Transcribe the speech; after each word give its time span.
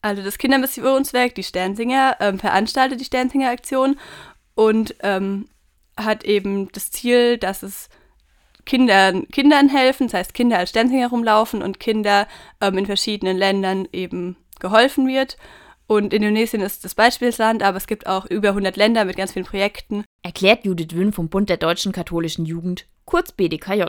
Also 0.00 0.22
das 0.22 0.38
Kindermissionswerk, 0.38 1.34
die 1.34 1.42
Sternsinger, 1.42 2.16
ähm, 2.20 2.38
veranstaltet 2.38 3.00
die 3.00 3.04
Sternsinger 3.04 3.50
Aktion 3.50 3.98
und 4.54 4.94
ähm, 5.02 5.48
hat 5.96 6.24
eben 6.24 6.70
das 6.72 6.90
Ziel, 6.90 7.38
dass 7.38 7.62
es 7.62 7.88
Kindern, 8.64 9.26
Kindern 9.28 9.68
helfen, 9.68 10.06
das 10.06 10.14
heißt 10.14 10.34
Kinder 10.34 10.58
als 10.58 10.70
Sternsinger 10.70 11.08
rumlaufen 11.08 11.62
und 11.62 11.80
Kinder 11.80 12.28
ähm, 12.60 12.78
in 12.78 12.86
verschiedenen 12.86 13.36
Ländern 13.36 13.88
eben 13.92 14.36
geholfen 14.60 15.08
wird. 15.08 15.36
Und 15.86 16.12
Indonesien 16.12 16.60
ist 16.60 16.84
das 16.84 16.94
Beispielsland, 16.94 17.62
aber 17.62 17.78
es 17.78 17.86
gibt 17.86 18.06
auch 18.06 18.26
über 18.26 18.50
100 18.50 18.76
Länder 18.76 19.06
mit 19.06 19.16
ganz 19.16 19.32
vielen 19.32 19.46
Projekten. 19.46 20.04
Erklärt 20.22 20.66
Judith 20.66 20.92
Wünn 20.92 21.14
vom 21.14 21.30
Bund 21.30 21.48
der 21.48 21.56
Deutschen 21.56 21.92
Katholischen 21.92 22.44
Jugend, 22.44 22.86
kurz 23.06 23.32
BDKJ. 23.32 23.84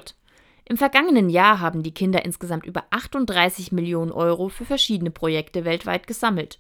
Im 0.70 0.78
vergangenen 0.78 1.32
Jahr 1.32 1.60
haben 1.60 1.82
die 1.82 1.96
Kinder 1.96 2.24
insgesamt 2.24 2.64
über 2.64 2.84
38 2.92 3.72
Millionen 3.72 4.12
Euro 4.12 4.50
für 4.50 4.66
verschiedene 4.66 5.10
Projekte 5.10 5.66
weltweit 5.66 6.06
gesammelt. 6.06 6.60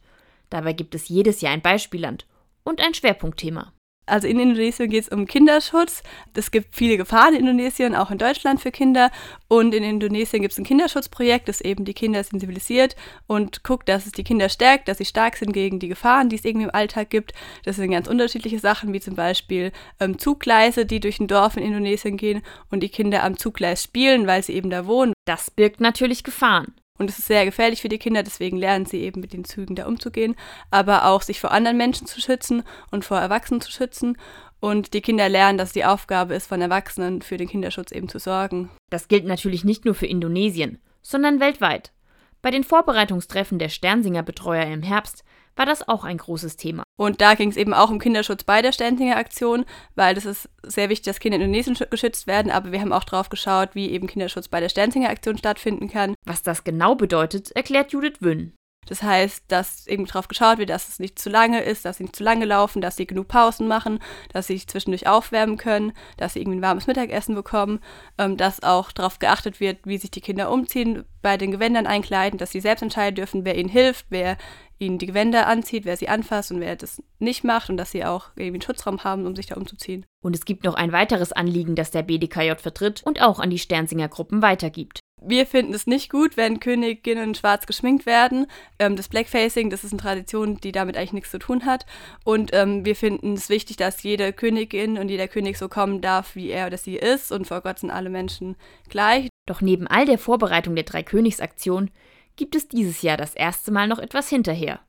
Dabei 0.49 0.73
gibt 0.73 0.95
es 0.95 1.09
jedes 1.09 1.41
Jahr 1.41 1.53
ein 1.53 1.61
Beispielland 1.61 2.25
und 2.63 2.81
ein 2.81 2.95
Schwerpunktthema. 2.95 3.71
Also 4.09 4.27
in 4.27 4.39
Indonesien 4.39 4.89
geht 4.89 5.03
es 5.03 5.09
um 5.09 5.25
Kinderschutz. 5.25 6.03
Es 6.33 6.51
gibt 6.51 6.75
viele 6.75 6.97
Gefahren 6.97 7.33
in 7.33 7.41
Indonesien, 7.41 7.95
auch 7.95 8.11
in 8.11 8.17
Deutschland 8.17 8.59
für 8.61 8.71
Kinder. 8.71 9.11
Und 9.47 9.73
in 9.73 9.83
Indonesien 9.83 10.41
gibt 10.41 10.53
es 10.53 10.57
ein 10.57 10.63
Kinderschutzprojekt, 10.63 11.47
das 11.47 11.61
eben 11.61 11.85
die 11.85 11.93
Kinder 11.93 12.23
sensibilisiert 12.23 12.95
und 13.27 13.63
guckt, 13.63 13.89
dass 13.89 14.05
es 14.05 14.11
die 14.11 14.23
Kinder 14.23 14.49
stärkt, 14.49 14.87
dass 14.87 14.99
sie 14.99 15.05
stark 15.05 15.37
sind 15.37 15.53
gegen 15.53 15.79
die 15.79 15.87
Gefahren, 15.87 16.29
die 16.29 16.35
es 16.35 16.45
irgendwie 16.45 16.65
im 16.65 16.73
Alltag 16.73 17.09
gibt. 17.09 17.33
Das 17.65 17.75
sind 17.75 17.91
ganz 17.91 18.07
unterschiedliche 18.07 18.59
Sachen, 18.59 18.93
wie 18.93 18.99
zum 18.99 19.15
Beispiel 19.15 19.71
ähm, 19.99 20.17
Zuggleise, 20.17 20.85
die 20.85 20.99
durch 20.99 21.19
ein 21.19 21.27
Dorf 21.27 21.57
in 21.57 21.63
Indonesien 21.63 22.17
gehen 22.17 22.41
und 22.69 22.81
die 22.81 22.89
Kinder 22.89 23.23
am 23.23 23.37
Zuggleis 23.37 23.83
spielen, 23.83 24.27
weil 24.27 24.43
sie 24.43 24.53
eben 24.53 24.69
da 24.69 24.85
wohnen. 24.85 25.13
Das 25.25 25.51
birgt 25.51 25.81
natürlich 25.81 26.23
Gefahren. 26.23 26.73
Und 26.99 27.09
es 27.09 27.17
ist 27.17 27.27
sehr 27.27 27.45
gefährlich 27.45 27.81
für 27.81 27.89
die 27.89 27.97
Kinder, 27.97 28.23
deswegen 28.23 28.57
lernen 28.57 28.85
sie 28.85 28.99
eben 28.99 29.21
mit 29.21 29.31
den 29.31 29.45
Zügen 29.45 29.73
da 29.73 29.87
umzugehen, 29.87 30.35
aber 30.69 31.05
auch 31.05 31.21
sich 31.21 31.39
vor 31.39 31.51
anderen 31.51 31.77
Menschen 31.77 32.05
zu 32.05 32.19
schützen 32.19 32.61
und 32.91 33.05
vor 33.05 33.17
Erwachsenen 33.17 33.61
zu 33.61 33.71
schützen. 33.71 34.17
Und 34.59 34.93
die 34.93 34.99
Kinder 34.99 35.29
lernen, 35.29 35.57
dass 35.57 35.71
die 35.71 35.85
Aufgabe 35.85 36.35
ist, 36.35 36.47
von 36.47 36.61
Erwachsenen 36.61 37.21
für 37.21 37.37
den 37.37 37.47
Kinderschutz 37.47 37.93
eben 37.93 38.09
zu 38.09 38.19
sorgen. 38.19 38.69
Das 38.89 39.07
gilt 39.07 39.25
natürlich 39.25 39.63
nicht 39.63 39.85
nur 39.85 39.95
für 39.95 40.07
Indonesien, 40.07 40.79
sondern 41.01 41.39
weltweit. 41.39 41.93
Bei 42.41 42.51
den 42.51 42.65
Vorbereitungstreffen 42.65 43.59
der 43.59 43.69
Sternsinger-Betreuer 43.69 44.65
im 44.65 44.83
Herbst 44.83 45.23
war 45.59 45.65
das 45.65 45.85
auch 45.89 46.05
ein 46.05 46.17
großes 46.17 46.55
Thema. 46.55 46.83
Und 46.97 47.19
da 47.19 47.35
ging 47.35 47.49
es 47.49 47.57
eben 47.57 47.73
auch 47.73 47.89
um 47.89 47.99
Kinderschutz 47.99 48.45
bei 48.45 48.61
der 48.61 48.71
Sternsinger 48.71 49.17
Aktion, 49.17 49.65
weil 49.95 50.15
das 50.15 50.25
ist 50.25 50.49
sehr 50.63 50.87
wichtig, 50.87 51.05
dass 51.05 51.19
Kinder 51.19 51.35
in 51.35 51.41
Indonesien 51.41 51.77
geschützt 51.89 52.27
werden, 52.27 52.49
aber 52.49 52.71
wir 52.71 52.79
haben 52.79 52.93
auch 52.93 53.03
drauf 53.03 53.27
geschaut, 53.27 53.71
wie 53.73 53.89
eben 53.89 54.07
Kinderschutz 54.07 54.47
bei 54.47 54.61
der 54.61 54.69
Sternsinger 54.69 55.09
Aktion 55.09 55.37
stattfinden 55.37 55.89
kann. 55.89 56.15
Was 56.25 56.43
das 56.43 56.63
genau 56.63 56.95
bedeutet, 56.95 57.51
erklärt 57.51 57.91
Judith 57.91 58.21
Wünn. 58.21 58.53
Das 58.87 59.03
heißt, 59.03 59.45
dass 59.49 59.85
eben 59.85 60.05
darauf 60.05 60.27
geschaut 60.27 60.57
wird, 60.57 60.71
dass 60.71 60.89
es 60.89 60.99
nicht 60.99 61.19
zu 61.19 61.29
lange 61.29 61.61
ist, 61.61 61.85
dass 61.85 61.97
sie 61.97 62.03
nicht 62.03 62.15
zu 62.15 62.23
lange 62.23 62.45
laufen, 62.45 62.81
dass 62.81 62.95
sie 62.95 63.05
genug 63.05 63.27
Pausen 63.27 63.67
machen, 63.67 63.99
dass 64.33 64.47
sie 64.47 64.53
sich 64.53 64.67
zwischendurch 64.67 65.07
aufwärmen 65.07 65.57
können, 65.57 65.93
dass 66.17 66.33
sie 66.33 66.41
irgendwie 66.41 66.57
ein 66.57 66.63
warmes 66.63 66.87
Mittagessen 66.87 67.35
bekommen, 67.35 67.81
ähm, 68.17 68.35
dass 68.35 68.63
auch 68.63 68.91
darauf 68.91 69.19
geachtet 69.19 69.59
wird, 69.59 69.85
wie 69.85 69.97
sich 69.97 70.09
die 70.09 70.21
Kinder 70.21 70.51
umziehen, 70.51 71.05
bei 71.21 71.37
den 71.37 71.51
Gewändern 71.51 71.85
einkleiden, 71.85 72.39
dass 72.39 72.51
sie 72.51 72.61
selbst 72.61 72.81
entscheiden 72.81 73.15
dürfen, 73.15 73.45
wer 73.45 73.57
ihnen 73.57 73.69
hilft, 73.69 74.07
wer 74.09 74.37
ihnen 74.79 74.97
die 74.97 75.07
Gewänder 75.07 75.47
anzieht, 75.47 75.85
wer 75.85 75.97
sie 75.97 76.07
anfasst 76.07 76.51
und 76.51 76.61
wer 76.61 76.75
das 76.75 77.03
nicht 77.19 77.43
macht 77.43 77.69
und 77.69 77.77
dass 77.77 77.91
sie 77.91 78.05
auch 78.05 78.29
irgendwie 78.35 78.55
einen 78.55 78.61
Schutzraum 78.61 79.03
haben, 79.03 79.27
um 79.27 79.35
sich 79.35 79.47
da 79.47 79.55
umzuziehen. 79.55 80.05
Und 80.23 80.35
es 80.35 80.45
gibt 80.45 80.63
noch 80.63 80.75
ein 80.75 80.93
weiteres 80.93 81.33
Anliegen, 81.33 81.75
das 81.75 81.91
der 81.91 82.03
BDKJ 82.03 82.53
vertritt 82.55 83.03
und 83.03 83.21
auch 83.21 83.39
an 83.39 83.49
die 83.49 83.59
Sternsinger 83.59 84.07
Gruppen 84.07 84.41
weitergibt. 84.41 85.01
Wir 85.21 85.45
finden 85.45 85.73
es 85.73 85.87
nicht 85.87 86.09
gut, 86.09 86.37
wenn 86.37 86.59
Königinnen 86.59 87.35
schwarz 87.35 87.65
geschminkt 87.65 88.05
werden. 88.05 88.47
Ähm, 88.77 88.95
das 88.95 89.09
Blackfacing, 89.09 89.69
das 89.69 89.83
ist 89.83 89.91
eine 89.91 90.01
Tradition, 90.01 90.57
die 90.57 90.71
damit 90.71 90.95
eigentlich 90.95 91.13
nichts 91.13 91.31
zu 91.31 91.39
tun 91.39 91.65
hat. 91.65 91.85
Und 92.23 92.51
ähm, 92.53 92.85
wir 92.85 92.95
finden 92.95 93.33
es 93.33 93.49
wichtig, 93.49 93.77
dass 93.77 94.03
jede 94.03 94.31
Königin 94.31 94.97
und 94.97 95.09
jeder 95.09 95.27
König 95.27 95.57
so 95.57 95.67
kommen 95.67 96.01
darf, 96.01 96.35
wie 96.35 96.49
er 96.49 96.67
oder 96.67 96.77
sie 96.77 96.95
ist. 96.95 97.31
Und 97.31 97.47
vor 97.47 97.61
Gott 97.61 97.79
sind 97.79 97.91
alle 97.91 98.09
Menschen 98.09 98.55
gleich. 98.87 99.27
Doch 99.45 99.61
neben 99.61 99.87
all 99.87 100.05
der 100.05 100.19
Vorbereitung 100.19 100.75
der 100.75 100.85
Dreikönigsaktion 100.85 101.91
gibt 102.35 102.55
es 102.55 102.67
dieses 102.67 103.01
Jahr 103.01 103.17
das 103.17 103.35
erste 103.35 103.71
Mal 103.71 103.87
noch 103.87 103.99
etwas 103.99 104.29
hinterher. 104.29 104.79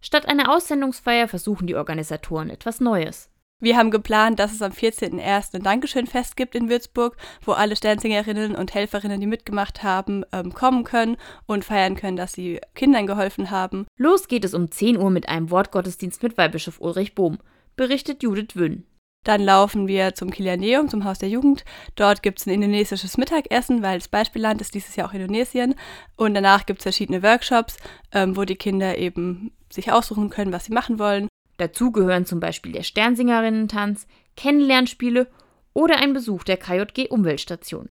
Statt 0.00 0.26
einer 0.26 0.52
Aussendungsfeier 0.52 1.28
versuchen 1.28 1.66
die 1.66 1.76
Organisatoren 1.76 2.50
etwas 2.50 2.80
Neues. 2.80 3.31
Wir 3.62 3.76
haben 3.76 3.92
geplant, 3.92 4.40
dass 4.40 4.52
es 4.52 4.60
am 4.60 4.72
14.01. 4.72 5.54
ein 5.54 5.62
Dankeschönfest 5.62 6.36
gibt 6.36 6.56
in 6.56 6.68
Würzburg, 6.68 7.16
wo 7.44 7.52
alle 7.52 7.76
Sternsingerinnen 7.76 8.56
und 8.56 8.74
Helferinnen, 8.74 9.20
die 9.20 9.28
mitgemacht 9.28 9.84
haben, 9.84 10.24
ähm, 10.32 10.52
kommen 10.52 10.82
können 10.82 11.16
und 11.46 11.64
feiern 11.64 11.94
können, 11.94 12.16
dass 12.16 12.32
sie 12.32 12.60
Kindern 12.74 13.06
geholfen 13.06 13.52
haben. 13.52 13.86
Los 13.96 14.26
geht 14.26 14.44
es 14.44 14.54
um 14.54 14.72
10 14.72 14.98
Uhr 14.98 15.10
mit 15.10 15.28
einem 15.28 15.52
Wortgottesdienst 15.52 16.24
mit 16.24 16.36
Weihbischof 16.36 16.80
Ulrich 16.80 17.14
Bohm, 17.14 17.38
berichtet 17.76 18.24
Judith 18.24 18.56
Wünn. 18.56 18.84
Dann 19.22 19.40
laufen 19.40 19.86
wir 19.86 20.16
zum 20.16 20.30
Kilianeum, 20.30 20.88
zum 20.88 21.04
Haus 21.04 21.20
der 21.20 21.28
Jugend. 21.28 21.64
Dort 21.94 22.24
gibt 22.24 22.40
es 22.40 22.46
ein 22.46 22.54
indonesisches 22.54 23.16
Mittagessen, 23.16 23.80
weil 23.80 24.00
das 24.00 24.08
Beispielland 24.08 24.60
ist 24.60 24.74
dieses 24.74 24.96
Jahr 24.96 25.08
auch 25.08 25.14
Indonesien. 25.14 25.76
Und 26.16 26.34
danach 26.34 26.66
gibt 26.66 26.80
es 26.80 26.82
verschiedene 26.82 27.22
Workshops, 27.22 27.76
ähm, 28.10 28.36
wo 28.36 28.42
die 28.42 28.56
Kinder 28.56 28.98
eben 28.98 29.52
sich 29.70 29.92
aussuchen 29.92 30.30
können, 30.30 30.52
was 30.52 30.64
sie 30.64 30.72
machen 30.72 30.98
wollen. 30.98 31.28
Dazu 31.62 31.92
gehören 31.92 32.26
zum 32.26 32.40
Beispiel 32.40 32.72
der 32.72 32.82
Sternsingerinnen-Tanz, 32.82 34.08
Kennenlernspiele 34.36 35.28
oder 35.72 35.98
ein 35.98 36.12
Besuch 36.12 36.42
der 36.42 36.56
KJG 36.56 37.08
Umweltstation. 37.08 37.80